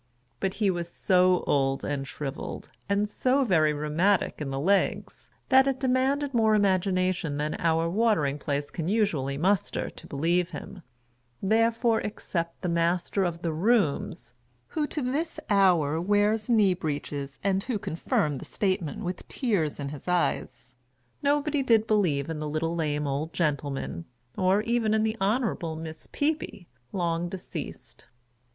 But 0.39 0.55
he 0.55 0.71
was 0.71 0.91
so 0.91 1.43
old 1.45 1.85
and 1.85 2.07
shrivelled, 2.07 2.71
and 2.89 3.07
so 3.07 3.43
very 3.43 3.71
rheumatic 3.71 4.41
in 4.41 4.49
the 4.49 4.59
legs, 4.59 5.29
that 5.49 5.67
it 5.67 5.79
demanded 5.79 6.33
more 6.33 6.55
imagination 6.55 7.37
than 7.37 7.53
our 7.59 7.87
Watering 7.87 8.39
Place 8.39 8.71
can 8.71 8.87
usually 8.87 9.37
muster, 9.37 9.91
to 9.91 10.07
believe 10.07 10.49
him; 10.49 10.81
therefore, 11.39 12.01
except 12.01 12.63
the 12.63 12.67
Master 12.67 13.23
of 13.23 13.43
the" 13.43 13.53
Rooms" 13.69 14.33
(who 14.69 14.87
to 14.87 15.03
this 15.03 15.39
hour 15.51 16.01
wears 16.01 16.49
knee 16.49 16.73
breeches, 16.73 17.39
and 17.43 17.61
who 17.65 17.77
confirmed 17.77 18.39
the 18.39 18.45
statement 18.45 19.03
with 19.03 19.27
tears 19.27 19.79
in 19.79 19.89
his 19.89 20.07
eyes), 20.07 20.75
nobody 21.21 21.61
did 21.61 21.85
believe 21.85 22.27
in 22.27 22.39
the 22.39 22.49
little 22.49 22.73
lame 22.75 23.05
old 23.05 23.33
gentleman, 23.33 24.05
or 24.35 24.63
even 24.63 24.95
in 24.95 25.03
the 25.03 25.15
Honorable 25.21 25.75
Miss 25.75 26.07
Peepy, 26.07 26.65
long 26.91 27.29
deceased. 27.29 28.07